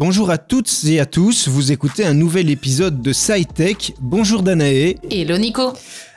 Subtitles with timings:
[0.00, 3.94] Bonjour à toutes et à tous, vous écoutez un nouvel épisode de SciTech.
[4.00, 4.94] Bonjour Danae.
[5.10, 5.72] Hello Nico.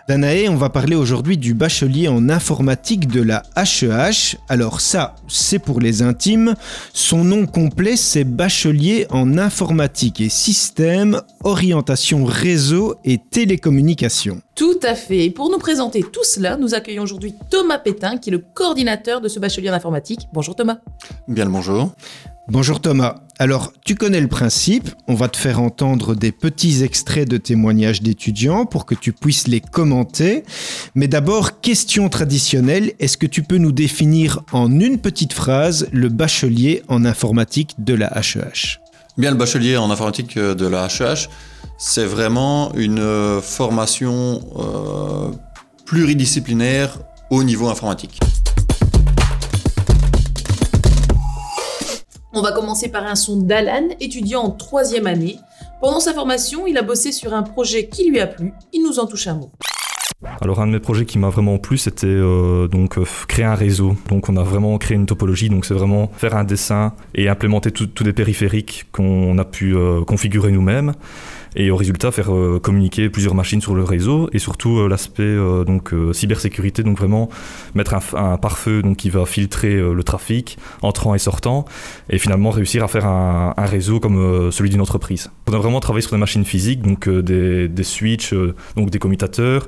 [0.07, 4.37] Danae, on va parler aujourd'hui du bachelier en informatique de la HEH.
[4.49, 6.53] Alors ça, c'est pour les intimes.
[6.93, 14.43] Son nom complet, c'est bachelier en informatique et système, orientation réseau et télécommunication.
[14.55, 15.25] Tout à fait.
[15.25, 19.21] Et pour nous présenter tout cela, nous accueillons aujourd'hui Thomas Pétain, qui est le coordinateur
[19.21, 20.27] de ce bachelier en informatique.
[20.33, 20.77] Bonjour Thomas.
[21.27, 21.93] Bien le bonjour.
[22.47, 23.21] Bonjour Thomas.
[23.39, 28.01] Alors, tu connais le principe, on va te faire entendre des petits extraits de témoignages
[28.01, 30.43] d'étudiants pour que tu puisses les commenter.
[30.93, 36.09] Mais d'abord, question traditionnelle, est-ce que tu peux nous définir en une petite phrase le
[36.09, 38.79] bachelier en informatique de la HEH
[39.17, 41.29] Bien, le bachelier en informatique de la HEH,
[41.83, 45.31] c'est vraiment une formation euh,
[45.83, 46.99] pluridisciplinaire
[47.31, 48.19] au niveau informatique.
[52.33, 55.39] On va commencer par un son d'Alan, étudiant en troisième année.
[55.81, 58.53] Pendant sa formation, il a bossé sur un projet qui lui a plu.
[58.73, 59.51] Il nous en touche un mot.
[60.39, 63.55] Alors un de mes projets qui m'a vraiment plu, c'était euh, donc euh, créer un
[63.55, 63.95] réseau.
[64.07, 65.49] Donc on a vraiment créé une topologie.
[65.49, 70.01] Donc c'est vraiment faire un dessin et implémenter tous les périphériques qu'on a pu euh,
[70.03, 70.93] configurer nous-mêmes
[71.55, 75.23] et au résultat faire euh, communiquer plusieurs machines sur le réseau et surtout euh, l'aspect
[75.23, 77.29] euh, donc cybersécurité donc vraiment
[77.75, 81.65] mettre un, pare-feu donc qui va filtrer le trafic entrant et sortant
[82.09, 85.31] et finalement réussir à faire un, réseau comme celui d'une entreprise.
[85.47, 88.33] On a vraiment travaillé sur des machines physiques donc des, des switches
[88.75, 89.67] donc des commutateurs,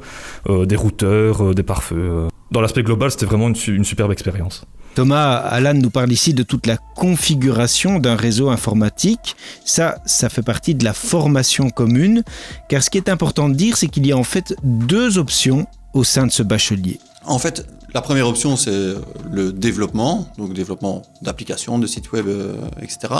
[0.49, 2.27] des routeurs, des pare-feux.
[2.53, 4.63] Dans l'aspect global, c'était vraiment une superbe expérience.
[4.93, 9.35] Thomas, Alan nous parle ici de toute la configuration d'un réseau informatique.
[9.65, 12.23] Ça, ça fait partie de la formation commune,
[12.69, 15.65] car ce qui est important de dire, c'est qu'il y a en fait deux options
[15.95, 16.99] au sein de ce bachelier.
[17.25, 18.93] En fait, la première option, c'est
[19.31, 23.15] le développement, donc développement d'applications, de sites web, euh, etc.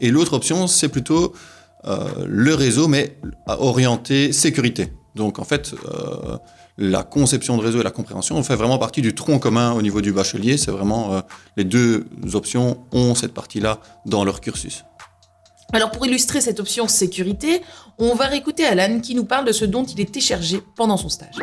[0.00, 1.34] Et l'autre option, c'est plutôt
[1.84, 4.94] euh, le réseau, mais orienté sécurité.
[5.14, 6.38] Donc en fait, euh,
[6.78, 9.82] la conception de réseau et la compréhension on fait vraiment partie du tronc commun au
[9.82, 10.56] niveau du bachelier.
[10.56, 11.20] C'est vraiment euh,
[11.56, 14.84] les deux options ont cette partie-là dans leur cursus.
[15.72, 17.62] Alors pour illustrer cette option sécurité,
[17.98, 21.08] on va réécouter Alan qui nous parle de ce dont il était chargé pendant son
[21.08, 21.34] stage.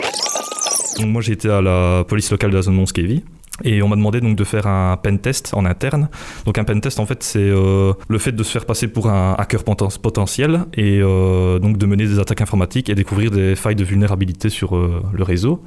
[0.99, 3.23] Moi j'ai été à la police locale de la zone Monskevi
[3.63, 6.09] et on m'a demandé donc de faire un pen test en interne.
[6.45, 9.09] Donc un pen test en fait c'est euh, le fait de se faire passer pour
[9.09, 13.75] un hacker potentiel et euh, donc de mener des attaques informatiques et découvrir des failles
[13.75, 15.63] de vulnérabilité sur euh, le réseau.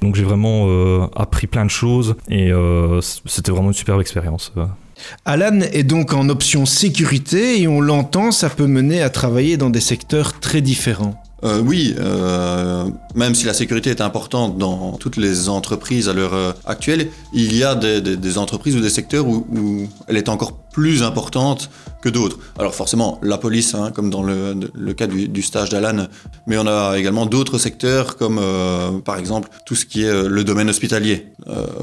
[0.00, 0.66] Donc j'ai vraiment
[1.14, 2.50] appris plein de choses et
[3.26, 4.52] c'était vraiment une superbe expérience.
[5.24, 9.70] Alan est donc en option sécurité et on l'entend, ça peut mener à travailler dans
[9.70, 11.22] des secteurs très différents.
[11.44, 12.84] Euh, oui, euh,
[13.16, 17.56] même si la sécurité est importante dans toutes les entreprises à l'heure euh, actuelle, il
[17.56, 21.68] y a des, entreprises ou des secteurs où, elle est encore plus importante
[22.00, 22.38] que d'autres.
[22.58, 26.06] Alors forcément, la police, hein, comme dans le, cas du, stage d'Alan,
[26.46, 28.40] mais on a également d'autres secteurs comme
[29.04, 31.26] par exemple tout ce qui est le domaine hospitalier,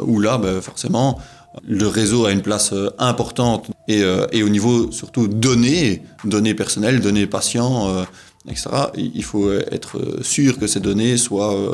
[0.02, 1.19] où là, ben, forcément,
[1.68, 7.28] le réseau a une place importante et, et au niveau surtout données, données personnelles, données
[7.28, 8.06] patients
[8.48, 8.70] etc.
[8.96, 11.72] Il faut être sûr que ces données soient euh,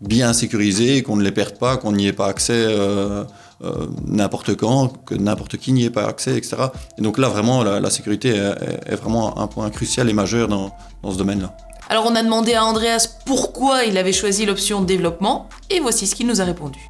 [0.00, 3.24] bien sécurisées, qu'on ne les perde pas, qu'on n'y ait pas accès euh,
[3.64, 6.56] euh, n'importe quand, que n'importe qui n'y ait pas accès, etc.
[6.98, 10.70] Et donc là, vraiment, la, sécurité est, vraiment un point crucial et majeur dans,
[11.02, 11.56] dans ce domaine-là.
[11.88, 16.14] Alors on a demandé à Andreas pourquoi il avait choisi l'option développement, et voici ce
[16.14, 16.80] qu'il nous a répondu.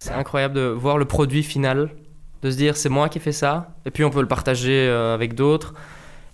[0.00, 1.90] C'est incroyable de voir le produit final,
[2.42, 4.88] de se dire c'est moi qui ai fait ça, et puis on peut le partager
[4.88, 5.74] avec d'autres.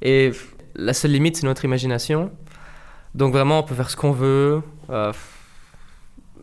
[0.03, 0.33] Et
[0.77, 2.31] la seule limite, c'est notre imagination.
[3.15, 4.63] Donc vraiment, on peut faire ce qu'on veut.
[4.91, 5.13] Euh,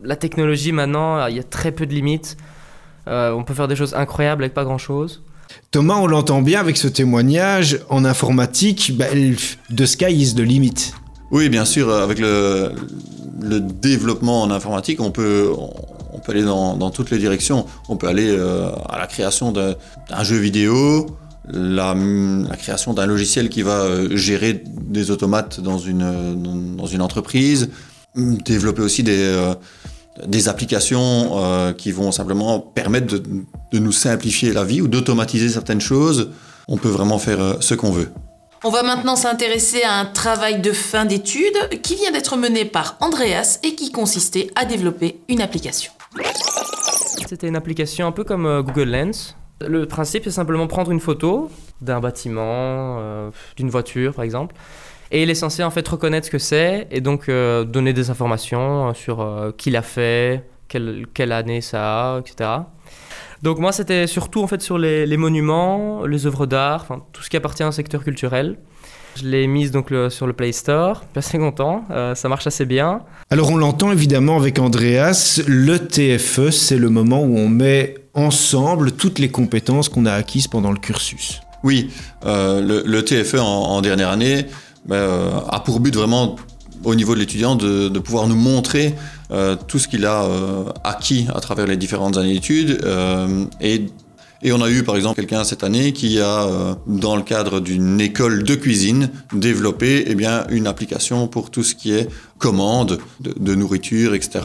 [0.02, 2.36] la technologie, maintenant, il y a très peu de limites.
[3.06, 5.22] Euh, on peut faire des choses incroyables avec pas grand-chose.
[5.70, 7.80] Thomas, on l'entend bien avec ce témoignage.
[7.90, 9.06] En informatique, bah,
[9.74, 10.92] the sky is the limit.
[11.30, 11.90] Oui, bien sûr.
[11.90, 12.72] Avec le,
[13.40, 15.52] développement en informatique, on peut,
[16.12, 17.66] on peut aller dans, toutes les directions.
[17.88, 21.06] On peut aller euh, à la création d'un jeu vidéo,
[21.48, 21.94] la,
[22.56, 27.70] création d'un logiciel qui va euh, gérer des automates dans une, dans une entreprise,
[28.16, 29.54] développer aussi des, euh,
[30.26, 33.22] des applications euh, qui vont simplement permettre de,
[33.72, 36.30] de, nous simplifier la vie ou d'automatiser certaines choses.
[36.68, 38.10] On peut vraiment faire ce qu'on veut.
[38.66, 42.96] On va maintenant s'intéresser à un travail de fin d'études qui vient d'être mené par
[43.00, 45.92] Andreas et qui consistait à développer une application.
[47.28, 49.36] C'était une application un peu comme Google Lens,
[49.68, 51.50] le principe, c'est simplement prendre une photo
[51.80, 54.54] d'un bâtiment, euh, d'une voiture par exemple,
[55.10, 58.10] et il est censé en fait reconnaître ce que c'est et donc euh, donner des
[58.10, 62.50] informations euh, sur qui l'a fait, quelle, année ça a, etc.
[63.42, 67.36] Donc moi, c'était surtout en fait sur les, monuments, les œuvres d'art, tout ce qui
[67.36, 68.58] appartient au secteur culturel.
[69.16, 71.04] Je l'ai mise donc sur le Play Store.
[71.14, 71.84] Je suis assez content.
[72.14, 73.02] ça marche assez bien.
[73.30, 78.92] Alors on l'entend évidemment avec Andreas, le TFE, c'est le moment où on met ensemble
[78.92, 81.40] toutes les compétences qu'on a acquises pendant le cursus.
[81.62, 81.90] Oui,
[82.26, 84.46] euh, le, TFE en, en dernière année
[84.86, 86.36] ben, euh, a pour but vraiment,
[86.84, 88.94] au niveau de l'étudiant, de, pouvoir nous montrer
[89.30, 90.28] euh, tout ce qu'il a
[90.84, 92.84] acquis à travers les différentes années d'études.
[93.60, 93.86] et,
[94.52, 98.42] on a eu par exemple quelqu'un cette année qui a, dans le cadre d'une école
[98.42, 103.54] de cuisine, développé eh bien, une application pour tout ce qui est commande de, de
[103.54, 104.42] nourriture, etc.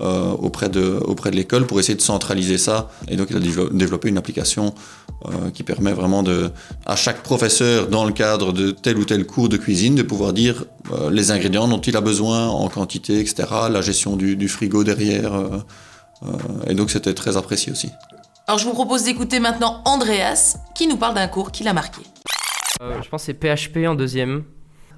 [0.00, 2.90] euh, auprès de, auprès de l'école pour essayer de centraliser ça.
[3.08, 4.74] Et donc il a dévelop- développé une application
[5.26, 6.50] euh, qui permet vraiment de,
[6.86, 10.32] à chaque professeur, dans le cadre de tel ou tel cours de cuisine, de pouvoir
[10.32, 14.48] dire euh, les ingrédients dont il a besoin en quantité, etc., la gestion du, du
[14.48, 15.34] frigo derrière.
[15.34, 15.58] euh,
[16.24, 16.28] euh,
[16.68, 17.90] et donc c'était très apprécié aussi.
[18.46, 22.02] Alors je vous propose d'écouter maintenant Andreas qui nous parle d'un cours qui l'a marqué.
[22.80, 24.44] Euh, je pense que c'est PHP en deuxième.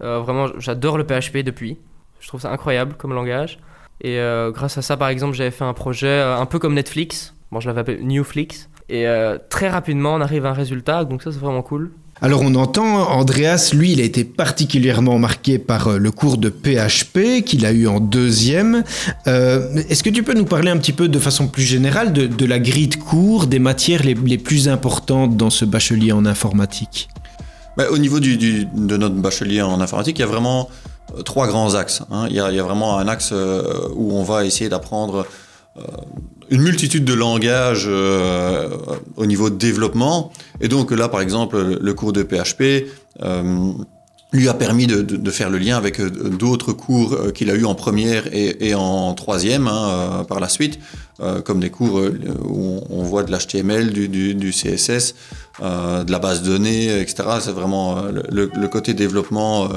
[0.02, 1.79] Euh, vraiment, j'adore le PHP depuis.
[2.20, 3.58] Je trouve ça incroyable comme langage.
[4.02, 6.75] Et euh, grâce à ça, par exemple, j'avais fait un projet euh, un peu comme
[6.75, 7.35] Netflix.
[7.52, 8.69] Bon, je l'avais appelé Newflix.
[8.88, 11.05] Et euh, très rapidement, on arrive à un résultat.
[11.05, 11.91] Donc ça, c'est vraiment cool.
[12.23, 17.43] Alors on entend, Andreas, lui, il a été particulièrement marqué par le cours de PHP
[17.47, 18.85] qu'il a eu en deuxième.
[19.26, 22.26] Euh, Est-ce que tu peux nous parler un petit peu de façon plus générale de,
[22.26, 26.26] de la grille de cours, des matières les, les plus importantes dans ce bachelier en
[26.26, 27.08] informatique?
[27.79, 30.90] Ben, au niveau du, du- de notre bachelier en informatique, il y a vraiment euh,
[31.25, 32.03] trois grands axes.
[32.11, 32.27] hein.
[32.29, 33.62] Il, y a, vraiment un axe euh,
[33.95, 35.27] où on va essayer d'apprendre
[35.77, 35.83] euh,
[36.51, 38.69] une multitude de langages euh,
[39.17, 40.33] au niveau de développement.
[40.61, 42.87] Et donc là, par exemple, le cours de PHP
[44.33, 48.33] lui a permis de, faire le lien avec d'autres cours qu'il a eu en première
[48.33, 50.79] et, en troisième hein, par la suite,
[51.45, 52.01] comme des cours
[52.45, 55.17] où on, voit de l'HTML, du, du- CSS,
[55.61, 57.25] de la base de données, etc.
[57.41, 59.69] C'est vraiment le, côté développement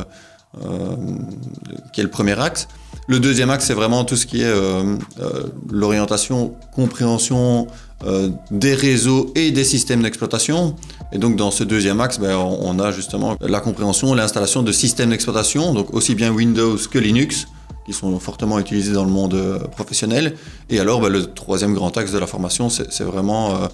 [1.91, 2.67] qui est le premier axe.
[3.07, 7.67] Le deuxième axe, c'est vraiment tout ce qui est euh, euh, l'orientation, compréhension
[8.05, 10.75] euh, des réseaux et des systèmes d'exploitation.
[11.11, 15.09] Et donc dans ce deuxième axe, ben, on, a justement la compréhension, l'installation de systèmes
[15.09, 17.47] d'exploitation, donc aussi bien Windows que Linux,
[17.85, 20.35] qui sont fortement utilisés dans le monde euh, professionnel.
[20.69, 23.67] Et alors ben, le troisième grand axe de la formation, c'est vraiment euh,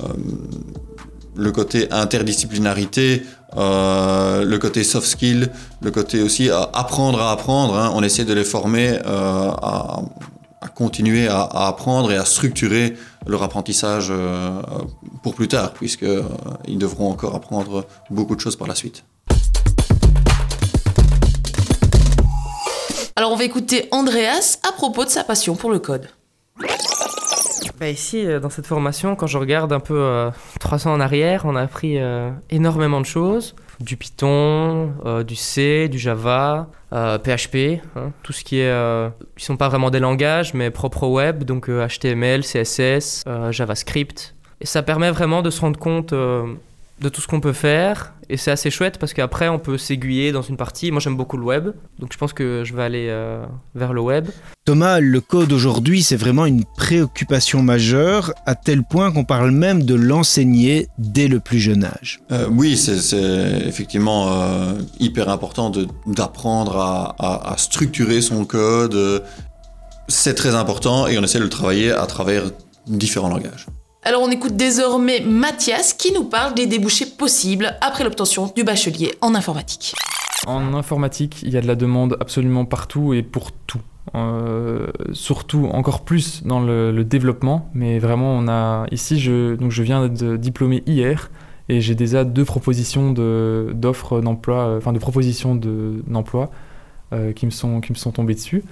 [0.00, 0.06] euh,
[1.36, 3.22] le côté interdisciplinarité,
[3.56, 5.50] euh, le côté soft skill,
[5.80, 7.76] le côté aussi à apprendre à apprendre.
[7.76, 7.92] hein.
[7.94, 10.02] On essaie de les former euh, à,
[10.74, 12.96] continuer à, apprendre et à structurer
[13.26, 14.60] leur apprentissage euh,
[15.22, 19.04] pour plus tard, puisqu'ils devront encore apprendre beaucoup de choses par la suite.
[23.16, 26.08] Alors on va écouter Andreas à propos de sa passion pour le code.
[27.80, 30.30] Bah ici, euh, dans cette formation, quand je regarde un peu euh,
[30.60, 33.56] trois ans en arrière, on a appris euh, énormément de choses.
[33.80, 39.10] Du Python, euh, du C, du Java, PHP, hein, tout ce qui est...
[39.34, 44.34] Qui sont pas vraiment des langages, mais propres au web, donc HTML, CSS, JavaScript.
[44.60, 46.12] Et ça permet vraiment de se rendre compte
[47.00, 48.14] de tout ce qu'on peut faire.
[48.28, 50.90] Et c'est assez chouette parce qu'après, on peut s'aiguiller dans une partie.
[50.92, 53.44] Moi, j'aime beaucoup le web, donc je pense que je vais aller euh,
[53.74, 54.28] vers le web.
[54.64, 59.82] Thomas, le code aujourd'hui, c'est vraiment une préoccupation majeure, à tel point qu'on parle même
[59.82, 62.20] de l'enseigner dès le plus jeune âge.
[62.30, 62.92] Euh, oui, c'est
[63.66, 65.72] effectivement euh, hyper important
[66.06, 69.24] d'apprendre à, à- à structurer son code.
[70.06, 72.44] C'est très important et on essaie de le travailler à travers
[72.86, 73.66] différents langages.
[74.02, 79.12] Alors on écoute désormais Mathias qui nous parle des débouchés possibles après l'obtention du bachelier
[79.20, 79.94] en informatique.
[80.46, 83.80] En informatique, il y a de la demande absolument partout et pour tout.
[84.14, 89.82] Euh, surtout encore plus dans le, développement, mais vraiment on a ici je donc je
[89.82, 91.30] viens d'être diplômé hier
[91.68, 96.50] et j'ai déjà deux propositions de d'offres d'emploi, euh, enfin de propositions de d'emploi
[97.12, 98.64] euh, qui qui me sont tombées dessus.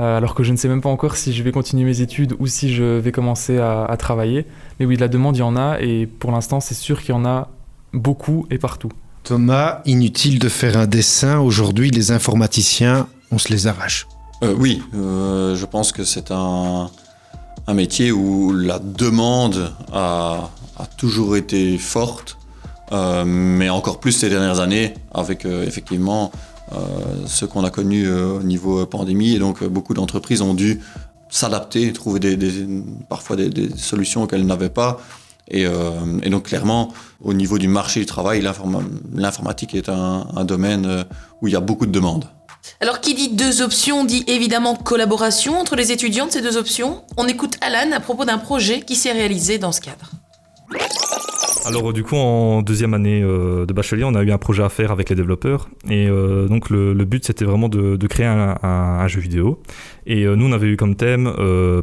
[0.00, 2.34] Euh, alors que je ne sais même pas encore si je vais continuer mes études
[2.40, 4.44] ou si je vais commencer à, à travailler.
[4.80, 7.10] Mais oui, de la demande, il y en a et pour l'instant, c'est sûr qu'il
[7.10, 7.48] y en a
[7.92, 8.90] beaucoup et partout.
[9.22, 14.06] Thomas, inutile de faire un dessin, aujourd'hui les informaticiens, on se les arrache.
[14.42, 16.90] Euh, oui, euh, je pense que c'est un,
[17.66, 22.36] un métier où la demande a, a toujours été forte,
[22.92, 26.36] euh, mais encore plus ces dernières années, avec euh, effectivement euh,
[27.26, 29.34] ce qu'on a connu euh, au niveau pandémie.
[29.34, 30.80] Et donc, euh, beaucoup d'entreprises ont dû
[31.30, 32.20] s'adapter, trouver
[33.08, 35.00] parfois des, solutions qu'elles n'avaient pas.
[35.48, 35.90] Et, euh,
[36.30, 38.82] donc, clairement, au niveau du marché du travail, l'informa-
[39.14, 41.04] l'informatique est un, un domaine euh,
[41.42, 42.26] où il y a beaucoup de demandes.
[42.80, 47.02] Alors qui dit deux options dit évidemment collaboration entre les étudiants de ces deux options.
[47.18, 50.10] On écoute Alan à propos d'un projet qui s'est réalisé dans ce cadre.
[51.66, 54.68] Alors du coup en deuxième année euh, de bachelier on a eu un projet à
[54.68, 59.20] faire avec les développeurs et euh, donc le, but c'était vraiment de, créer un, jeu
[59.20, 59.62] vidéo
[60.06, 61.32] et euh, nous on avait eu comme thème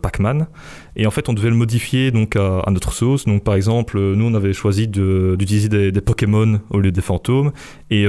[0.02, 0.48] Pac-Man
[0.96, 3.26] et en fait, on devait le modifier donc à, notre sauce.
[3.26, 7.52] Donc, par exemple, nous, on avait choisi d'utiliser des, des, Pokémon au lieu des fantômes.
[7.90, 8.06] Et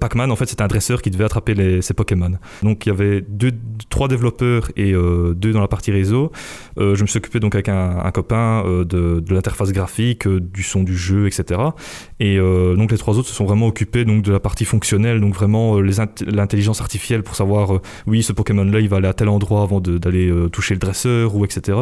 [0.00, 2.32] Pac-Man, en fait, c'était un dresseur qui devait attraper les, ces Pokémon.
[2.62, 3.52] Donc, il y avait deux,
[3.88, 6.32] trois développeurs et deux dans la partie réseau.
[6.76, 8.84] Je me suis occupé donc avec un, copain de,
[9.20, 11.60] de l'interface graphique, du son du jeu, etc.
[12.20, 15.34] Et donc, les trois autres se sont vraiment occupés donc de la partie fonctionnelle, donc
[15.34, 19.80] vraiment l'intelligence artificielle pour savoir, oui, ce Pokémon-là, il va aller à tel endroit avant
[19.80, 21.78] d'aller toucher le dresseur ou etc.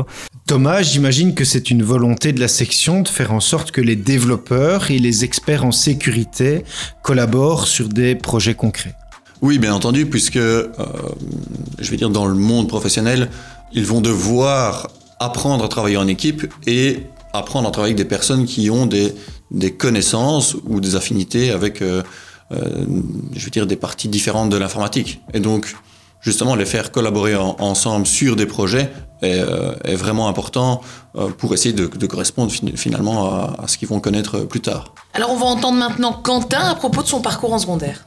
[0.47, 3.97] Thomas, j'imagine que c'est une volonté de la section de faire en sorte que les
[3.97, 6.65] développeurs et les experts en sécurité
[7.03, 8.95] collaborent sur des projets concrets.
[9.41, 10.69] Oui, bien entendu, puisque, euh,
[11.79, 13.29] je vais dire, dans le monde professionnel,
[13.73, 16.99] ils vont devoir apprendre à travailler en équipe et
[17.33, 19.15] apprendre à travailler avec des personnes qui ont des,
[19.79, 22.03] connaissances ou des affinités avec, euh,
[22.53, 22.85] euh,
[23.35, 25.21] je veux dire, des parties différentes de l'informatique.
[25.35, 25.75] Et donc,
[26.21, 28.91] justement, les faire collaborer ensemble sur des projets
[29.23, 30.81] euh, est, vraiment important
[31.17, 34.95] euh, pour essayer de, correspondre finalement à, ce qu'ils vont connaître plus tard.
[35.15, 38.05] Alors on va entendre maintenant Quentin à propos de son parcours en secondaire.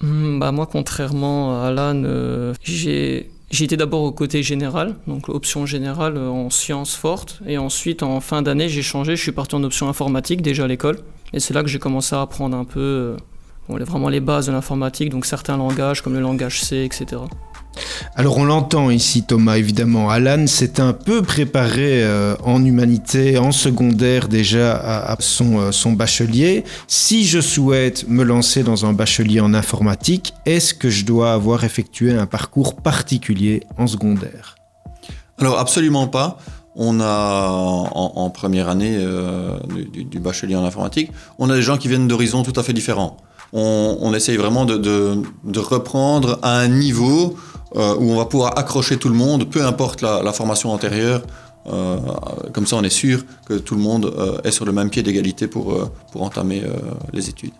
[0.00, 5.66] Hmm, bah moi, contrairement à Alan, euh, j'ai été d'abord au côté général, donc option
[5.66, 9.64] générale en sciences fortes, et ensuite en fin d'année j'ai changé, je suis parti en
[9.64, 11.00] option informatique déjà à l'école,
[11.32, 13.16] et c'est là que j'ai commencé à apprendre un peu
[13.68, 17.22] bon, vraiment les bases de l'informatique, donc certains langages comme le langage C, etc.
[18.16, 20.10] Alors on l'entend ici Thomas, évidemment.
[20.10, 25.92] Alan s'est un peu préparé euh, en humanité, en secondaire déjà à, son, euh, son,
[25.92, 26.64] bachelier.
[26.86, 31.64] Si je souhaite me lancer dans un bachelier en informatique, est-ce que je dois avoir
[31.64, 34.56] effectué un parcours particulier en secondaire?
[35.38, 36.38] Alors absolument pas.
[36.76, 39.58] On a en, première année euh,
[39.92, 43.16] du, bachelier en informatique, on a des gens qui viennent d'horizons tout à fait différents.
[43.52, 47.36] On, essaye vraiment de, de reprendre à un niveau
[47.76, 51.22] euh, où on va pouvoir accrocher tout le monde, peu importe la, formation antérieure.
[51.66, 51.98] Euh,
[52.52, 55.02] comme ça, on est sûr que tout le monde euh, est sur le même pied
[55.02, 56.62] d'égalité pour, pour entamer
[57.12, 57.52] les études.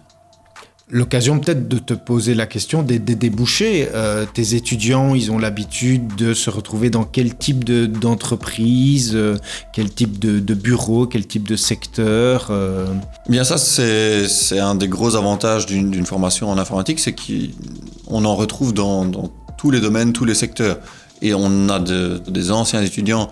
[0.93, 3.89] L'occasion peut-être de te poser la question des, débouchés.
[4.35, 9.17] tes étudiants, ils ont l'habitude de se retrouver dans quel type d'entreprise,
[9.73, 12.51] quel type de, bureau, quel type de secteur
[13.29, 18.75] Bien ça, c'est un des gros avantages d'une formation en informatique, c'est qu'on en retrouve
[18.75, 20.79] dans, dans tous les domaines, tous les secteurs.
[21.21, 23.31] Et on a des anciens étudiants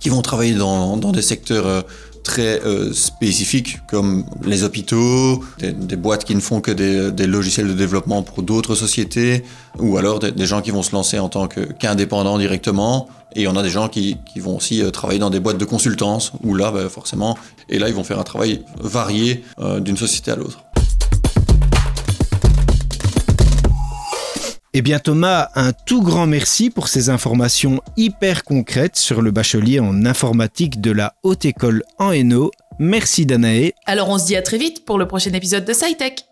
[0.00, 1.82] qui vont travailler dans, des secteurs euh,
[2.24, 7.74] très euh, spécifiques comme les hôpitaux, des, boîtes qui ne font que des, logiciels de
[7.74, 9.44] développement pour d'autres sociétés,
[9.78, 13.08] ou alors des, gens qui vont se lancer en tant qu'indépendants directement.
[13.36, 16.32] Et on a des gens qui, vont aussi euh, travailler dans des boîtes de consultance,
[16.42, 19.44] où là, ben, forcément, et là, ils vont faire un travail varié
[19.80, 20.64] d'une société à l'autre.
[24.74, 29.80] Eh bien Thomas, un tout grand merci pour ces informations hyper concrètes sur le bachelier
[29.80, 32.50] en informatique de la Haute École en Hainaut.
[32.78, 33.72] Merci Danae.
[33.86, 36.27] Alors on se dit à très vite pour le prochain épisode de SciTech.